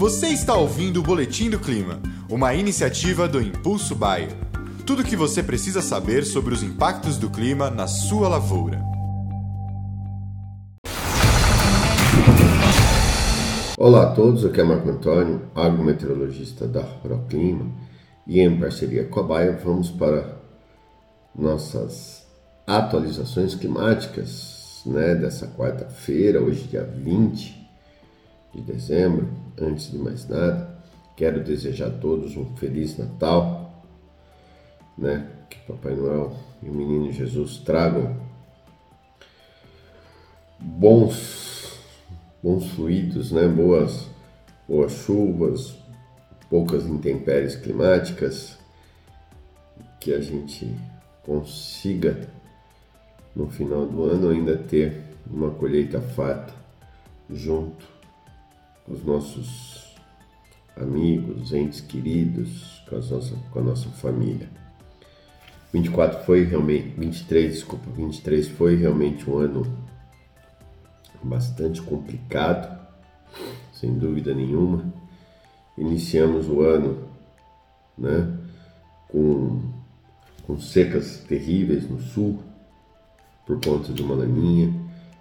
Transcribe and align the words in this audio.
Você 0.00 0.28
está 0.28 0.56
ouvindo 0.56 0.98
o 1.00 1.02
Boletim 1.02 1.50
do 1.50 1.58
Clima, 1.58 2.00
uma 2.26 2.54
iniciativa 2.54 3.28
do 3.28 3.38
Impulso 3.38 3.94
Bayer. 3.94 4.30
Tudo 4.86 5.02
o 5.02 5.04
que 5.04 5.14
você 5.14 5.42
precisa 5.42 5.82
saber 5.82 6.24
sobre 6.24 6.54
os 6.54 6.62
impactos 6.62 7.18
do 7.18 7.28
clima 7.28 7.68
na 7.68 7.86
sua 7.86 8.26
lavoura. 8.26 8.80
Olá 13.76 14.04
a 14.04 14.14
todos, 14.14 14.42
aqui 14.42 14.62
é 14.62 14.64
Marco 14.64 14.88
Antônio, 14.88 15.42
agrometeorologista 15.54 16.66
da 16.66 16.82
Proclima, 16.82 17.70
e 18.26 18.40
em 18.40 18.58
parceria 18.58 19.04
com 19.04 19.20
a 19.20 19.22
Bayer 19.22 19.60
vamos 19.62 19.90
para 19.90 20.34
nossas 21.34 22.26
atualizações 22.66 23.54
climáticas 23.54 24.80
né, 24.86 25.14
dessa 25.14 25.46
quarta-feira, 25.46 26.40
hoje 26.40 26.68
dia 26.68 26.84
20 26.84 27.60
de 28.54 28.62
dezembro. 28.62 29.28
Antes 29.60 29.90
de 29.90 29.98
mais 29.98 30.26
nada, 30.26 30.74
quero 31.14 31.44
desejar 31.44 31.88
a 31.88 31.90
todos 31.90 32.34
um 32.34 32.56
feliz 32.56 32.96
Natal, 32.96 33.84
né? 34.96 35.28
Que 35.50 35.58
Papai 35.70 35.94
Noel 35.94 36.34
e 36.62 36.70
o 36.70 36.72
Menino 36.72 37.12
Jesus 37.12 37.58
tragam 37.58 38.16
bons, 40.58 41.78
bons 42.42 42.70
fluidos, 42.70 43.32
né? 43.32 43.46
Boas, 43.46 44.08
boas 44.66 44.92
chuvas, 44.92 45.76
poucas 46.48 46.86
intempéries 46.86 47.54
climáticas, 47.54 48.56
que 50.00 50.14
a 50.14 50.20
gente 50.22 50.74
consiga 51.22 52.30
no 53.36 53.46
final 53.50 53.84
do 53.84 54.04
ano 54.04 54.30
ainda 54.30 54.56
ter 54.56 55.02
uma 55.30 55.50
colheita 55.50 56.00
farta 56.00 56.54
junto 57.28 57.99
os 58.90 59.04
nossos 59.04 59.94
amigos, 60.76 61.52
entes 61.52 61.80
queridos, 61.80 62.82
com, 62.88 62.96
nossa, 62.96 63.36
com 63.50 63.58
a 63.58 63.62
nossa 63.62 63.88
família. 63.90 64.48
24 65.72 66.24
foi 66.24 66.44
realmente, 66.44 66.94
23, 66.98 67.52
desculpa, 67.52 67.88
23 67.90 68.48
foi 68.48 68.74
realmente 68.74 69.30
um 69.30 69.38
ano 69.38 69.62
bastante 71.22 71.80
complicado, 71.80 72.78
sem 73.72 73.96
dúvida 73.96 74.34
nenhuma. 74.34 74.92
Iniciamos 75.78 76.48
o 76.48 76.62
ano, 76.62 77.08
né, 77.96 78.36
com, 79.08 79.62
com 80.44 80.58
secas 80.58 81.18
terríveis 81.28 81.88
no 81.88 82.00
sul, 82.00 82.42
por 83.46 83.60
conta 83.60 83.92
de 83.92 84.02
uma 84.02 84.14
laninha, 84.16 84.74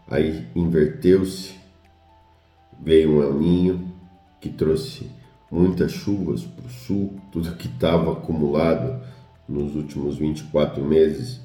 aí 0.07 0.47
inverteu-se 0.55 1.58
veio 2.79 3.11
um 3.11 3.21
El 3.21 3.33
Ninho 3.33 3.93
que 4.39 4.49
trouxe 4.49 5.09
muitas 5.51 5.91
chuvas 5.91 6.43
para 6.43 6.65
o 6.65 6.69
sul, 6.69 7.19
tudo 7.31 7.55
que 7.55 7.67
estava 7.67 8.13
acumulado 8.13 9.01
nos 9.47 9.75
últimos 9.75 10.17
24 10.17 10.83
meses 10.83 11.41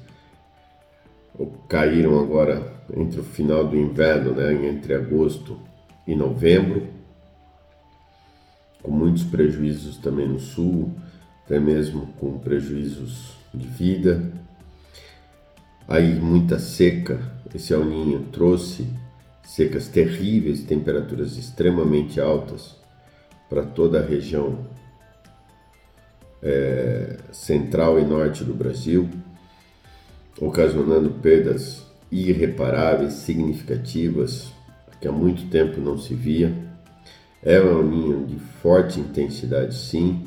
caíram 1.67 2.19
agora 2.19 2.73
entre 2.95 3.19
o 3.19 3.23
final 3.23 3.67
do 3.67 3.75
inverno, 3.75 4.31
né, 4.31 4.53
entre 4.67 4.93
agosto 4.93 5.59
e 6.07 6.15
novembro, 6.15 6.87
com 8.81 8.91
muitos 8.91 9.23
prejuízos 9.23 9.97
também 9.97 10.27
no 10.27 10.39
sul, 10.39 10.93
até 11.43 11.59
mesmo 11.59 12.07
com 12.19 12.37
prejuízos 12.37 13.35
de 13.53 13.67
vida. 13.67 14.31
Aí 15.87 16.13
muita 16.19 16.59
seca, 16.59 17.19
esse 17.53 17.73
El 17.73 17.85
Ninho 17.85 18.27
trouxe 18.31 18.87
secas 19.45 19.87
terríveis, 19.87 20.63
temperaturas 20.63 21.37
extremamente 21.37 22.19
altas 22.19 22.75
para 23.47 23.63
toda 23.63 23.99
a 23.99 24.05
região 24.05 24.65
é, 26.41 27.17
central 27.31 27.99
e 27.99 28.03
norte 28.03 28.43
do 28.43 28.53
Brasil, 28.53 29.07
ocasionando 30.41 31.09
perdas 31.09 31.85
irreparáveis, 32.11 33.13
significativas, 33.13 34.51
que 34.99 35.07
há 35.07 35.11
muito 35.11 35.47
tempo 35.49 35.79
não 35.79 35.97
se 35.97 36.13
via. 36.13 36.53
É 37.43 37.61
um 37.61 37.83
ninho 37.83 38.25
de 38.25 38.39
forte 38.39 38.99
intensidade, 38.99 39.75
sim. 39.75 40.25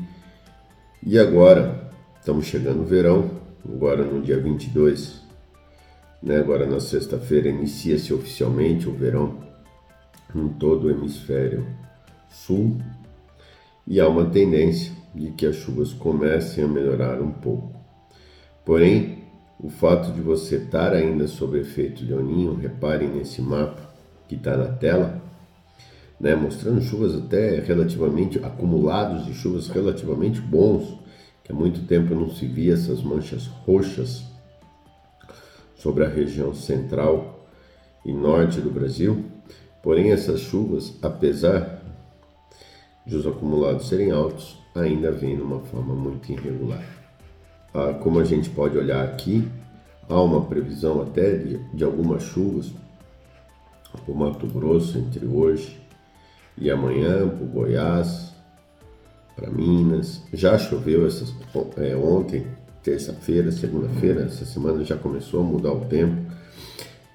E 1.05 1.19
agora, 1.19 1.91
estamos 2.19 2.47
chegando 2.47 2.79
no 2.79 2.85
verão, 2.85 3.31
agora 3.65 4.05
no 4.05 4.23
dia 4.23 4.39
22 4.39 5.28
né? 6.23 6.37
Agora 6.39 6.67
na 6.67 6.81
sexta-feira 6.81 7.49
inicia-se 7.49 8.13
oficialmente 8.13 8.89
o 8.89 8.93
verão 8.93 9.39
em 10.35 10.49
todo 10.49 10.87
o 10.87 10.91
hemisfério 10.91 11.67
sul 12.29 12.77
e 13.87 13.99
há 14.01 14.09
uma 14.09 14.27
tendência 14.27 14.93
de 15.15 15.31
que 15.31 15.47
as 15.47 15.57
chuvas 15.57 15.93
comecem 15.93 16.65
a 16.65 16.69
melhorar 16.69 17.21
um 17.21 17.31
pouco. 17.31 17.73
Porém, 18.65 19.25
o 19.59 19.71
fato 19.71 20.13
de 20.13 20.21
você 20.21 20.57
estar 20.57 20.93
ainda 20.93 21.27
sob 21.27 21.59
efeito 21.59 22.05
de 22.05 22.13
Oninho, 22.13 22.55
reparem 22.55 23.09
nesse 23.09 23.41
mapa 23.41 23.89
que 24.29 24.35
está 24.35 24.57
na 24.57 24.69
tela, 24.69 25.21
né, 26.21 26.35
mostrando 26.35 26.83
chuvas 26.83 27.15
até 27.15 27.59
relativamente 27.61 28.39
acumulados 28.45 29.25
de 29.25 29.33
chuvas 29.33 29.69
relativamente 29.69 30.41
bons, 30.41 30.99
que 31.43 31.51
há 31.51 31.55
muito 31.55 31.87
tempo 31.87 32.15
não 32.15 32.31
se 32.31 32.47
via 32.47 32.75
essas 32.75 33.03
manchas 33.03 33.47
roxas 33.47 34.25
sobre 35.79 36.05
a 36.05 36.09
região 36.09 36.53
central 36.53 37.47
e 38.05 38.13
norte 38.13 38.61
do 38.61 38.71
Brasil. 38.71 39.25
Porém, 39.83 40.11
essas 40.11 40.41
chuvas, 40.41 40.95
apesar 41.01 41.83
de 43.07 43.17
os 43.17 43.27
acumulados 43.27 43.89
serem 43.89 44.11
altos, 44.11 44.59
ainda 44.75 45.11
vêm 45.11 45.41
uma 45.41 45.61
forma 45.61 45.95
muito 45.95 46.31
irregular. 46.31 46.85
Ah, 47.73 47.95
como 47.95 48.19
a 48.19 48.25
gente 48.25 48.51
pode 48.51 48.77
olhar 48.77 49.05
aqui, 49.05 49.49
há 50.09 50.21
uma 50.21 50.45
previsão 50.45 51.01
até 51.01 51.37
de, 51.37 51.59
de 51.73 51.85
algumas 51.85 52.23
chuvas 52.23 52.73
para 53.93 54.13
o 54.13 54.17
Mato 54.17 54.47
Grosso 54.47 54.99
entre 54.99 55.27
hoje 55.27 55.81
e 56.57 56.71
amanhã, 56.71 57.29
para 57.29 57.45
o 57.45 57.49
Goiás, 57.49 58.35
para 59.37 59.51
Minas. 59.51 60.23
Já 60.33 60.59
choveu 60.59 61.07
essas, 61.07 61.33
é, 61.77 61.95
ontem 61.97 62.47
terça-feira, 62.89 63.53
segunda-feira, 63.53 64.23
essa 64.23 64.47
semana 64.47 64.83
já 64.83 64.97
começou 64.97 65.41
a 65.41 65.45
mudar 65.45 65.73
o 65.73 65.85
tempo. 65.85 66.17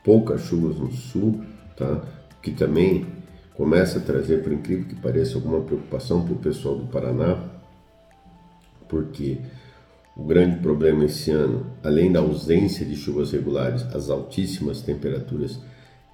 Poucas 0.04 0.42
chuvas 0.42 0.78
no 0.78 0.92
sul, 0.92 1.42
tá? 1.76 2.02
Que 2.44 2.52
também 2.52 3.08
começa 3.56 3.98
a 3.98 4.02
trazer, 4.02 4.44
por 4.44 4.54
incrível 4.54 4.86
que 4.86 4.96
pareça, 4.96 5.36
alguma 5.36 5.62
preocupação 5.62 6.24
para 6.24 6.34
o 6.34 6.38
pessoal 6.38 6.76
do 6.76 6.86
Paraná, 6.88 7.44
porque 8.88 9.40
o 10.16 10.24
grande 10.24 10.60
problema 10.60 11.06
esse 11.06 11.32
ano, 11.32 11.66
além 11.84 12.12
da 12.12 12.20
ausência 12.20 12.86
de 12.86 12.96
chuvas 12.96 13.32
regulares, 13.32 13.84
as 13.96 14.12
altíssimas 14.12 14.82
temperaturas 14.82 15.60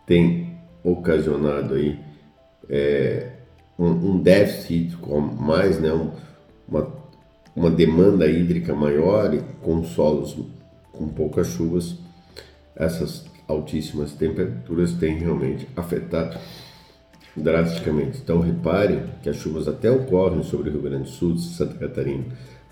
têm 0.06 0.58
ocasionado 0.84 1.74
aí 1.74 2.00
é, 2.70 3.32
um, 3.78 3.88
um, 3.88 4.20
déficit 4.22 4.96
mais, 5.38 5.82
né, 5.82 5.92
um, 5.92 6.12
uma 6.68 6.99
uma 7.60 7.70
demanda 7.70 8.26
hídrica 8.26 8.74
maior 8.74 9.34
e 9.34 9.42
com 9.62 9.84
solos 9.84 10.38
com 10.94 11.10
poucas 11.10 11.48
chuvas, 11.48 11.98
essas 12.74 13.26
altíssimas 13.50 14.14
temperaturas 14.14 14.94
têm 14.94 15.18
realmente 15.18 15.68
afetado 15.76 16.38
drasticamente. 17.36 18.20
Então 18.20 18.40
reparem 18.40 19.04
que 19.22 19.28
as 19.28 19.36
chuvas 19.36 19.68
até 19.68 19.92
ocorrem 19.92 20.42
sobre 20.42 20.70
o 20.70 20.72
Rio 20.72 20.84
Grande 20.84 21.04
do 21.04 21.10
Sul, 21.10 21.38
Santa 21.38 21.74
Catarina, 21.74 22.24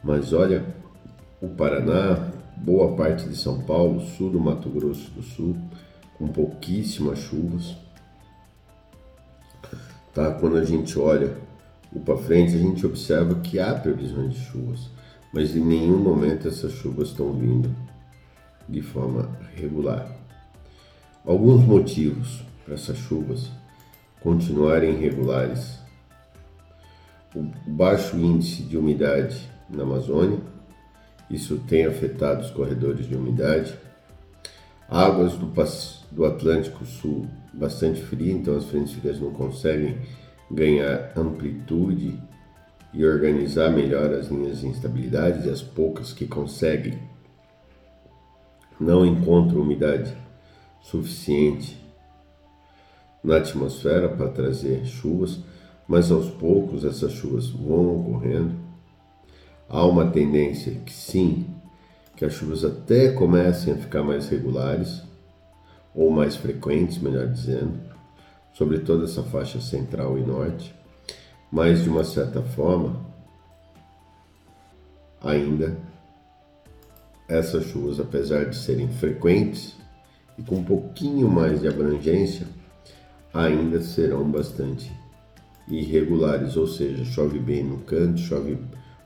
mas 0.02 0.32
olha 0.32 0.64
o 1.42 1.50
Paraná, 1.50 2.32
boa 2.56 2.96
parte 2.96 3.28
de 3.28 3.36
São 3.36 3.60
Paulo, 3.64 4.00
sul 4.00 4.30
do 4.30 4.40
Mato 4.40 4.70
Grosso 4.70 5.12
do 5.12 5.22
Sul, 5.22 5.58
com 6.18 6.30
pouquíssimas 6.30 7.20
chuvas. 7.20 7.76
Tá? 10.14 10.32
Quando 10.32 10.56
a 10.56 10.64
gente 10.64 10.98
olha 10.98 11.36
para 12.00 12.18
frente, 12.18 12.56
a 12.56 12.60
gente 12.60 12.86
observa 12.86 13.36
que 13.36 13.60
há 13.60 13.74
previsões 13.74 14.34
de 14.34 14.40
chuvas, 14.40 14.90
mas 15.34 15.56
em 15.56 15.64
nenhum 15.64 15.98
momento 15.98 16.48
essas 16.48 16.74
chuvas 16.74 17.10
estão 17.10 17.32
vindo 17.34 17.74
de 18.68 18.82
forma 18.82 19.30
regular. 19.56 20.12
Alguns 21.26 21.64
motivos 21.64 22.44
para 22.64 22.74
essas 22.74 22.98
chuvas 22.98 23.50
continuarem 24.22 24.96
irregulares: 24.96 25.80
o 27.36 27.44
baixo 27.68 28.18
índice 28.18 28.64
de 28.64 28.78
umidade 28.78 29.50
na 29.70 29.84
Amazônia, 29.84 30.40
isso 31.30 31.58
tem 31.68 31.86
afetado 31.86 32.42
os 32.42 32.52
corredores 32.52 33.08
de 33.08 33.16
umidade. 33.16 33.78
Águas 34.90 35.34
do, 35.34 35.52
do 36.12 36.26
Atlântico 36.26 36.86
Sul 36.86 37.28
bastante 37.54 38.02
fria, 38.02 38.32
então 38.32 38.56
as 38.56 38.66
frentes 38.66 38.94
frias 38.94 39.20
não 39.20 39.32
conseguem 39.32 39.98
ganhar 40.50 41.12
amplitude 41.16 42.20
e 42.94 43.06
organizar 43.06 43.70
melhor 43.70 44.14
as 44.14 44.28
linhas 44.28 44.60
de 44.60 44.68
instabilidade 44.68 45.48
e 45.48 45.52
as 45.52 45.62
poucas 45.62 46.14
que 46.14 46.26
conseguem 46.26 46.98
não 48.80 49.06
encontram 49.06 49.62
umidade 49.62 50.16
suficiente 50.82 51.78
na 53.24 53.38
atmosfera 53.38 54.08
para 54.10 54.30
trazer 54.30 54.86
chuvas. 54.86 55.40
mas 55.88 56.12
aos 56.12 56.30
poucos 56.30 56.84
essas 56.84 57.14
chuvas 57.14 57.50
vão 57.50 58.00
ocorrendo. 58.00 58.56
Há 59.70 59.86
uma 59.86 60.12
tendência 60.12 60.74
que 60.86 60.94
sim, 60.94 61.46
que 62.16 62.26
as 62.26 62.34
chuvas 62.34 62.66
até 62.66 63.12
comecem 63.14 63.74
a 63.74 63.78
ficar 63.78 64.04
mais 64.04 64.28
regulares, 64.28 65.02
ou 65.96 66.12
mais 66.12 66.36
frequentes, 66.36 66.98
melhor 66.98 67.28
dizendo, 67.28 67.80
sobre 68.58 68.80
toda 68.80 69.04
essa 69.04 69.22
faixa 69.22 69.62
central 69.62 70.18
e 70.18 70.22
norte, 70.24 70.74
mas 71.52 71.84
de 71.84 71.90
uma 71.90 72.04
certa 72.04 72.42
forma, 72.42 73.00
ainda 75.22 75.78
essas 77.28 77.66
chuvas, 77.66 78.00
apesar 78.00 78.46
de 78.46 78.56
serem 78.56 78.88
frequentes 78.88 79.76
e 80.40 80.42
com 80.42 80.56
um 80.56 80.64
pouquinho 80.64 81.30
mais 81.30 81.62
de 81.62 81.68
abrangência, 81.68 82.48
ainda 83.32 83.80
serão 83.80 84.28
bastante 84.28 84.92
irregulares, 85.68 86.58
ou 86.58 86.66
seja, 86.66 87.06
chove 87.06 87.38
bem 87.38 87.64
no 87.64 87.78
canto, 87.82 88.20
chove 88.22 88.58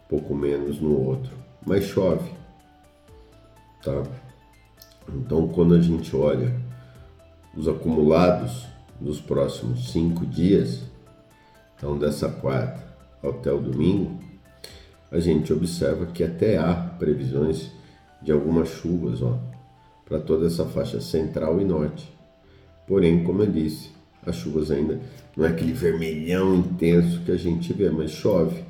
pouco 0.07 0.33
menos 0.33 0.79
no 0.79 0.97
outro, 0.97 1.33
mas 1.65 1.83
chove, 1.83 2.31
tá? 3.83 4.01
Então, 5.09 5.49
quando 5.49 5.73
a 5.73 5.81
gente 5.81 6.15
olha 6.15 6.55
os 7.53 7.67
acumulados 7.67 8.71
dos 9.01 9.19
próximos 9.19 9.91
cinco 9.91 10.25
dias, 10.25 10.81
então 11.75 11.97
dessa 11.97 12.29
quarta 12.29 12.81
até 13.23 13.51
o 13.51 13.59
domingo, 13.59 14.19
a 15.11 15.19
gente 15.19 15.51
observa 15.51 16.05
que 16.05 16.23
até 16.23 16.57
há 16.57 16.73
previsões 16.73 17.71
de 18.21 18.31
algumas 18.31 18.69
chuvas, 18.69 19.19
para 20.05 20.19
toda 20.19 20.47
essa 20.47 20.65
faixa 20.65 21.01
central 21.01 21.59
e 21.59 21.65
norte. 21.65 22.11
Porém, 22.87 23.23
como 23.23 23.41
eu 23.41 23.51
disse, 23.51 23.89
as 24.25 24.35
chuvas 24.35 24.69
ainda 24.69 24.99
não 25.35 25.45
é 25.45 25.49
aquele 25.49 25.73
vermelhão 25.73 26.55
intenso 26.55 27.21
que 27.21 27.31
a 27.31 27.37
gente 27.37 27.73
vê, 27.73 27.89
mas 27.89 28.11
chove. 28.11 28.63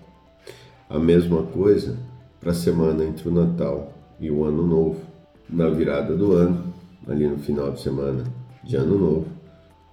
A 0.89 0.97
mesma 0.99 1.43
coisa 1.43 1.97
para 2.39 2.51
a 2.51 2.55
semana 2.55 3.03
entre 3.03 3.27
o 3.27 3.31
Natal 3.31 3.93
e 4.19 4.31
o 4.31 4.43
Ano 4.43 4.65
Novo. 4.65 5.01
Na 5.49 5.69
virada 5.69 6.15
do 6.15 6.33
ano, 6.33 6.73
ali 7.07 7.27
no 7.27 7.37
final 7.37 7.71
de 7.71 7.81
semana 7.81 8.23
de 8.63 8.75
Ano 8.75 8.97
Novo, 8.97 9.27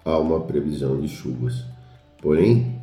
há 0.04 0.18
uma 0.18 0.40
previsão 0.40 1.00
de 1.00 1.08
chuvas. 1.08 1.64
Porém, 2.20 2.80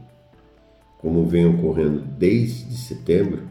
como 1.00 1.26
vem 1.26 1.46
ocorrendo 1.46 2.02
desde 2.02 2.76
setembro, 2.78 3.44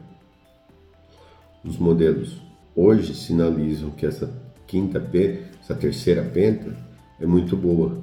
os 1.65 1.79
modelos 1.79 2.41
hoje 2.75 3.15
sinalizam 3.15 3.91
que 3.91 4.07
essa 4.07 4.33
quinta 4.67 5.01
P, 5.01 5.45
essa 5.61 5.75
terceira 5.75 6.23
penta, 6.23 6.77
é 7.21 7.27
muito 7.27 7.57
boa. 7.57 8.03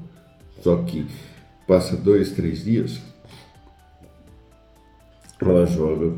Só 0.61 0.77
que 0.83 1.07
passa 1.67 1.97
dois, 1.97 2.31
três 2.31 2.63
dias, 2.63 3.01
ela 5.41 5.65
joga 5.65 6.17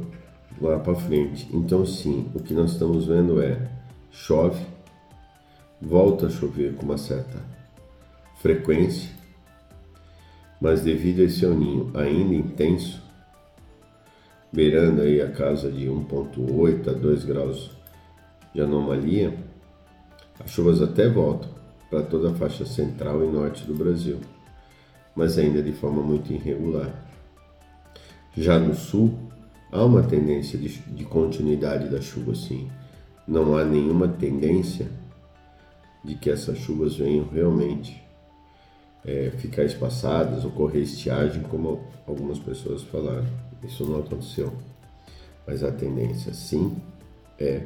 lá 0.61 0.79
para 0.79 0.95
frente. 0.95 1.47
Então, 1.53 1.85
sim, 1.85 2.29
o 2.33 2.39
que 2.39 2.53
nós 2.53 2.71
estamos 2.71 3.05
vendo 3.07 3.41
é 3.41 3.69
chove, 4.11 4.65
volta 5.81 6.27
a 6.27 6.29
chover 6.29 6.75
com 6.75 6.85
uma 6.85 6.97
certa 6.97 7.39
frequência, 8.37 9.09
mas 10.63 10.79
devido 10.79 11.19
a 11.19 11.25
esse 11.25 11.45
aninho 11.45 11.91
ainda 11.93 12.33
intenso, 12.33 13.03
beirando 14.49 15.01
aí 15.01 15.21
a 15.21 15.29
casa 15.29 15.69
de 15.69 15.87
1.8 15.87 16.87
a 16.87 16.93
2 16.93 17.25
graus 17.25 17.71
de 18.55 18.61
anomalia, 18.61 19.37
as 20.39 20.49
chuvas 20.49 20.81
até 20.81 21.09
voltam 21.09 21.49
para 21.89 22.01
toda 22.03 22.31
a 22.31 22.35
faixa 22.35 22.65
central 22.65 23.25
e 23.25 23.27
norte 23.27 23.65
do 23.65 23.75
Brasil, 23.75 24.21
mas 25.13 25.37
ainda 25.37 25.61
de 25.61 25.73
forma 25.73 26.01
muito 26.01 26.31
irregular. 26.31 26.93
Já 28.33 28.57
no 28.57 28.73
sul, 28.73 29.19
há 29.69 29.83
uma 29.83 30.03
tendência 30.03 30.57
de, 30.57 30.69
de 30.69 31.03
continuidade 31.03 31.89
da 31.89 31.99
chuva, 31.99 32.33
sim. 32.35 32.69
Não 33.27 33.57
há 33.57 33.65
nenhuma 33.65 34.07
tendência 34.07 34.87
de 36.05 36.15
que 36.15 36.29
essas 36.29 36.57
chuvas 36.57 36.95
venham 36.95 37.27
realmente 37.27 38.02
é, 39.05 39.31
ficar 39.37 39.63
espaçadas, 39.63 40.45
ocorrer 40.45 40.83
estiagem, 40.83 41.43
como 41.43 41.81
algumas 42.07 42.39
pessoas 42.39 42.83
falaram. 42.83 43.27
Isso 43.63 43.85
não 43.85 43.99
aconteceu. 43.99 44.53
Mas 45.45 45.63
a 45.63 45.71
tendência, 45.71 46.33
sim, 46.33 46.75
é 47.39 47.63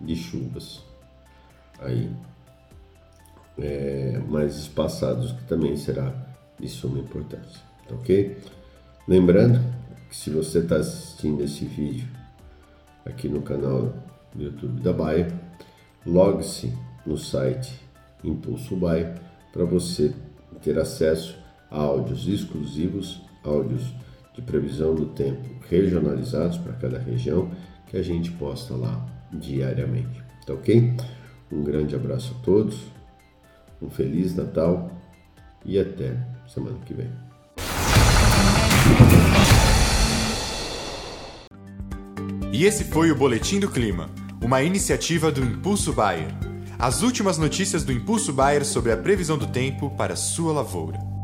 de 0.00 0.14
chuvas 0.14 0.82
aí 1.80 2.10
é, 3.58 4.20
mais 4.28 4.56
espaçados, 4.56 5.32
que 5.32 5.44
também 5.44 5.76
será 5.76 6.12
de 6.58 6.68
suma 6.68 6.98
importância, 6.98 7.60
tá 7.88 7.94
ok? 7.94 8.36
Lembrando 9.08 9.60
que 10.08 10.16
se 10.16 10.30
você 10.30 10.60
está 10.60 10.76
assistindo 10.76 11.42
esse 11.42 11.64
vídeo 11.64 12.08
aqui 13.04 13.28
no 13.28 13.42
canal 13.42 13.94
do 14.34 14.42
YouTube 14.42 14.80
da 14.80 14.92
Baia, 14.92 15.28
logue-se 16.04 16.72
no 17.04 17.16
site 17.16 17.80
Impulso 18.24 18.76
Baia 18.76 19.14
para 19.52 19.64
você 19.64 20.14
ter 20.56 20.78
acesso 20.78 21.36
a 21.70 21.78
áudios 21.78 22.26
exclusivos, 22.26 23.22
áudios 23.42 23.94
de 24.34 24.42
previsão 24.42 24.94
do 24.94 25.06
tempo 25.06 25.56
regionalizados 25.68 26.58
para 26.58 26.74
cada 26.74 26.98
região 26.98 27.50
que 27.86 27.96
a 27.96 28.02
gente 28.02 28.30
posta 28.32 28.74
lá 28.74 29.06
diariamente. 29.32 30.22
Tá 30.46 30.54
ok? 30.54 30.94
Um 31.50 31.62
grande 31.62 31.94
abraço 31.94 32.36
a 32.38 32.44
todos, 32.44 32.78
um 33.80 33.88
Feliz 33.88 34.34
Natal 34.34 34.90
e 35.64 35.78
até 35.78 36.16
semana 36.46 36.78
que 36.84 36.94
vem. 36.94 37.10
E 42.52 42.64
esse 42.64 42.84
foi 42.84 43.10
o 43.10 43.16
Boletim 43.16 43.60
do 43.60 43.70
Clima, 43.70 44.08
uma 44.42 44.62
iniciativa 44.62 45.30
do 45.30 45.42
Impulso 45.42 45.92
Bayer. 45.92 46.45
As 46.78 47.02
últimas 47.02 47.38
notícias 47.38 47.84
do 47.84 47.92
Impulso 47.92 48.34
Bayer 48.34 48.64
sobre 48.64 48.92
a 48.92 48.96
previsão 48.98 49.38
do 49.38 49.46
tempo 49.46 49.88
para 49.96 50.14
sua 50.14 50.52
lavoura. 50.52 51.15